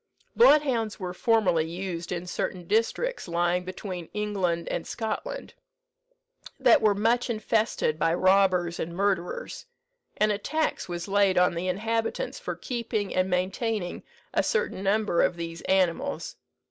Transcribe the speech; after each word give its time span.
"Bloodhounds 0.35 0.99
were 0.99 1.13
formerly 1.13 1.67
used 1.69 2.11
in 2.11 2.25
certain 2.25 2.65
districts 2.65 3.27
lying 3.27 3.63
between 3.63 4.09
England 4.13 4.67
and 4.69 4.87
Scotland, 4.87 5.53
that 6.59 6.81
were 6.81 6.95
much 6.95 7.29
infested 7.29 7.99
by 7.99 8.11
robbers 8.15 8.79
and 8.79 8.95
murderers; 8.95 9.67
and 10.17 10.31
a 10.31 10.39
tax 10.39 10.89
was 10.89 11.07
laid 11.07 11.37
on 11.37 11.53
the 11.53 11.67
inhabitants 11.67 12.39
for 12.39 12.55
keeping 12.55 13.13
and 13.13 13.29
maintaining 13.29 14.01
a 14.33 14.41
certain 14.41 14.81
number 14.81 15.21
of 15.21 15.35
these 15.37 15.61
animals. 15.69 16.35